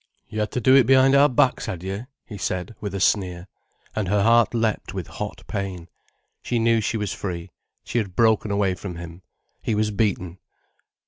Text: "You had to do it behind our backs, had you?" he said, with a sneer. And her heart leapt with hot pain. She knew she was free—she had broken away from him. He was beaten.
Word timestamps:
"You 0.29 0.39
had 0.39 0.49
to 0.53 0.59
do 0.59 0.73
it 0.73 0.85
behind 0.87 1.13
our 1.13 1.29
backs, 1.29 1.67
had 1.67 1.83
you?" 1.83 2.07
he 2.25 2.35
said, 2.35 2.73
with 2.81 2.95
a 2.95 2.99
sneer. 2.99 3.47
And 3.95 4.07
her 4.07 4.23
heart 4.23 4.55
leapt 4.55 4.95
with 4.95 5.05
hot 5.05 5.43
pain. 5.45 5.89
She 6.41 6.57
knew 6.57 6.81
she 6.81 6.97
was 6.97 7.13
free—she 7.13 7.97
had 7.99 8.15
broken 8.15 8.49
away 8.49 8.73
from 8.73 8.95
him. 8.95 9.21
He 9.61 9.75
was 9.75 9.91
beaten. 9.91 10.39